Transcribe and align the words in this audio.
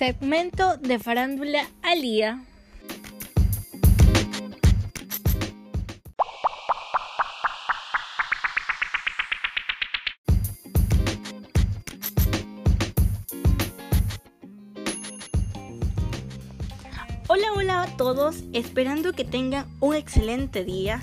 Segmento 0.00 0.78
de 0.78 0.98
farándula 0.98 1.68
al 1.82 2.00
día. 2.00 2.42
Hola, 17.28 17.52
hola 17.54 17.82
a 17.82 17.96
todos, 17.98 18.36
esperando 18.54 19.12
que 19.12 19.26
tengan 19.26 19.66
un 19.80 19.94
excelente 19.94 20.64
día. 20.64 21.02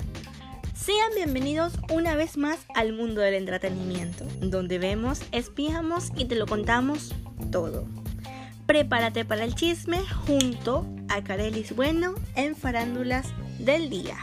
Sean 0.74 1.12
bienvenidos 1.14 1.74
una 1.94 2.16
vez 2.16 2.36
más 2.36 2.58
al 2.74 2.94
mundo 2.94 3.20
del 3.20 3.34
entretenimiento, 3.34 4.24
donde 4.40 4.80
vemos, 4.80 5.20
espiamos 5.30 6.10
y 6.16 6.24
te 6.24 6.34
lo 6.34 6.46
contamos 6.46 7.14
todo. 7.52 7.86
Prepárate 8.68 9.24
para 9.24 9.44
el 9.44 9.54
chisme 9.54 9.98
junto 10.26 10.86
a 11.08 11.24
Carelis 11.24 11.74
Bueno 11.74 12.14
en 12.36 12.54
Farándulas 12.54 13.26
del 13.58 13.88
Día. 13.88 14.14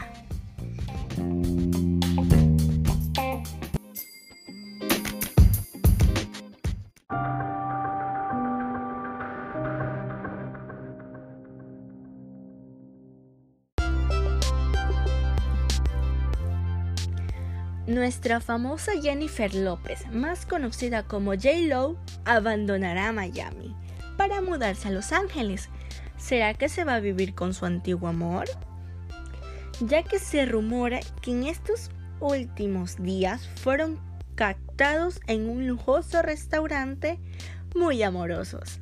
Nuestra 17.88 18.38
famosa 18.38 18.92
Jennifer 19.02 19.52
López, 19.56 20.06
más 20.12 20.46
conocida 20.46 21.02
como 21.02 21.32
J-Lo, 21.32 21.96
abandonará 22.24 23.10
Miami 23.10 23.74
para 24.16 24.40
mudarse 24.40 24.88
a 24.88 24.90
Los 24.90 25.12
Ángeles. 25.12 25.68
¿Será 26.16 26.54
que 26.54 26.68
se 26.68 26.84
va 26.84 26.94
a 26.94 27.00
vivir 27.00 27.34
con 27.34 27.54
su 27.54 27.66
antiguo 27.66 28.08
amor? 28.08 28.46
Ya 29.80 30.02
que 30.02 30.18
se 30.18 30.46
rumora 30.46 31.00
que 31.20 31.32
en 31.32 31.44
estos 31.44 31.90
últimos 32.20 32.96
días 32.96 33.48
fueron 33.62 33.98
captados 34.34 35.20
en 35.26 35.48
un 35.48 35.66
lujoso 35.66 36.22
restaurante 36.22 37.18
muy 37.74 38.02
amorosos. 38.02 38.80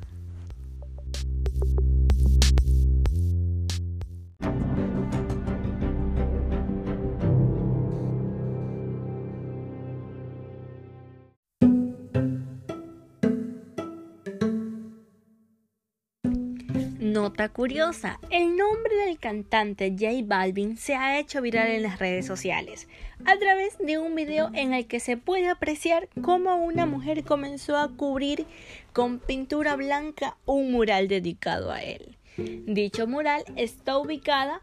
Nota 17.15 17.47
curiosa, 17.47 18.19
el 18.29 18.57
nombre 18.57 18.93
del 19.05 19.17
cantante 19.17 19.95
J 19.97 20.25
Balvin 20.25 20.75
se 20.75 20.95
ha 20.95 21.17
hecho 21.17 21.41
viral 21.41 21.69
en 21.69 21.83
las 21.83 21.97
redes 21.97 22.25
sociales 22.25 22.89
a 23.23 23.37
través 23.37 23.77
de 23.77 23.97
un 23.97 24.15
video 24.15 24.51
en 24.53 24.73
el 24.73 24.85
que 24.85 24.99
se 24.99 25.15
puede 25.15 25.47
apreciar 25.47 26.09
cómo 26.21 26.57
una 26.57 26.85
mujer 26.85 27.23
comenzó 27.23 27.77
a 27.77 27.87
cubrir 27.87 28.45
con 28.91 29.19
pintura 29.19 29.77
blanca 29.77 30.35
un 30.43 30.73
mural 30.73 31.07
dedicado 31.07 31.71
a 31.71 31.83
él. 31.83 32.17
Dicho 32.35 33.07
mural 33.07 33.45
está 33.55 33.97
ubicada 33.97 34.59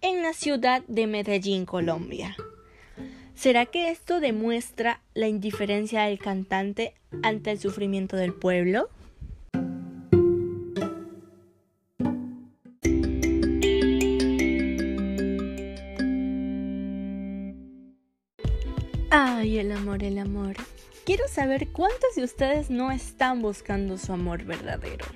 en 0.00 0.22
la 0.22 0.32
ciudad 0.32 0.82
de 0.88 1.06
Medellín, 1.06 1.66
Colombia. 1.66 2.38
¿Será 3.34 3.66
que 3.66 3.90
esto 3.90 4.20
demuestra 4.20 5.02
la 5.12 5.28
indiferencia 5.28 6.04
del 6.04 6.18
cantante 6.18 6.94
ante 7.22 7.50
el 7.50 7.60
sufrimiento 7.60 8.16
del 8.16 8.32
pueblo? 8.32 8.88
Ay, 19.18 19.58
el 19.60 19.72
amor, 19.72 20.02
el 20.02 20.18
amor. 20.18 20.56
Quiero 21.06 21.26
saber 21.26 21.68
cuántos 21.68 22.16
de 22.16 22.22
ustedes 22.22 22.68
no 22.68 22.92
están 22.92 23.40
buscando 23.40 23.96
su 23.96 24.12
amor 24.12 24.44
verdadero. 24.44 25.06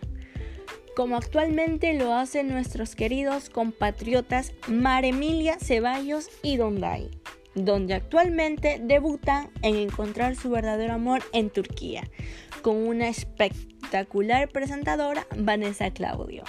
Como 0.97 1.19
actualmente 1.19 1.93
lo 1.93 2.15
hacen 2.15 2.49
nuestros 2.49 2.95
queridos 2.95 3.51
compatriotas 3.51 4.55
Maremilia 4.69 5.59
Ceballos 5.61 6.31
y 6.43 6.57
Donday, 6.57 7.11
donde 7.55 7.93
actualmente 7.93 8.81
debutan 8.83 9.51
en 9.61 9.77
encontrar 9.77 10.35
su 10.35 10.49
verdadero 10.49 10.95
amor 10.95 11.23
en 11.35 11.51
Turquía, 11.51 12.09
con 12.63 12.77
una 12.79 13.07
espectacular 13.07 14.49
presentadora 14.49 15.27
Vanessa 15.37 15.91
Claudio. 15.91 16.45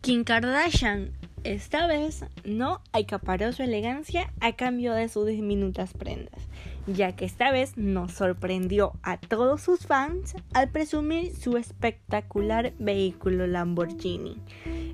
Kim 0.00 0.24
Kardashian 0.24 1.12
esta 1.44 1.86
vez 1.86 2.24
no 2.44 2.80
acaparó 2.92 3.52
su 3.52 3.62
elegancia 3.62 4.32
a 4.40 4.52
cambio 4.52 4.94
de 4.94 5.10
sus 5.10 5.26
diminutas 5.26 5.92
prendas, 5.92 6.40
ya 6.86 7.14
que 7.14 7.26
esta 7.26 7.50
vez 7.50 7.76
nos 7.76 8.12
sorprendió 8.12 8.92
a 9.02 9.18
todos 9.18 9.60
sus 9.60 9.86
fans 9.86 10.34
al 10.54 10.70
presumir 10.70 11.36
su 11.36 11.58
espectacular 11.58 12.72
vehículo 12.78 13.46
Lamborghini. 13.46 14.38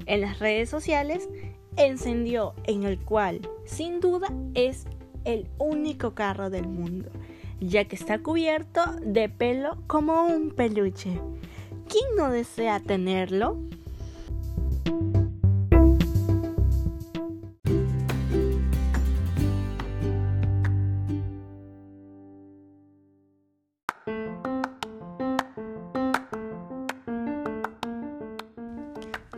En 0.06 0.22
las 0.22 0.40
redes 0.40 0.70
sociales 0.70 1.28
encendió 1.76 2.54
en 2.64 2.82
el 2.82 2.98
cual 2.98 3.48
sin 3.64 4.00
duda 4.00 4.32
es 4.54 4.86
el 5.24 5.48
único 5.58 6.14
carro 6.14 6.50
del 6.50 6.66
mundo, 6.66 7.10
ya 7.60 7.84
que 7.84 7.94
está 7.94 8.18
cubierto 8.18 8.82
de 9.02 9.28
pelo 9.28 9.78
como 9.86 10.26
un 10.26 10.50
peluche. 10.50 11.20
¿Quién 11.88 12.16
no 12.16 12.30
desea 12.30 12.80
tenerlo? 12.80 13.56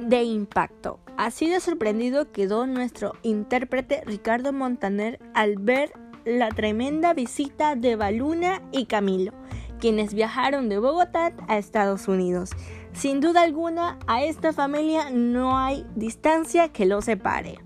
De 0.08 0.22
impacto. 0.22 0.98
Así 1.18 1.50
de 1.50 1.60
sorprendido 1.60 2.32
quedó 2.32 2.66
nuestro 2.66 3.12
intérprete 3.22 4.02
Ricardo 4.06 4.52
Montaner 4.54 5.20
al 5.34 5.56
ver 5.58 5.92
la 6.24 6.48
tremenda 6.48 7.12
visita 7.12 7.76
de 7.76 7.94
Baluna 7.94 8.62
y 8.72 8.86
Camilo, 8.86 9.32
quienes 9.78 10.14
viajaron 10.14 10.70
de 10.70 10.78
Bogotá 10.78 11.34
a 11.46 11.58
Estados 11.58 12.08
Unidos. 12.08 12.50
Sin 12.94 13.20
duda 13.20 13.42
alguna, 13.42 13.98
a 14.06 14.22
esta 14.22 14.54
familia 14.54 15.10
no 15.10 15.58
hay 15.58 15.84
distancia 15.94 16.68
que 16.70 16.86
los 16.86 17.04
separe. 17.04 17.58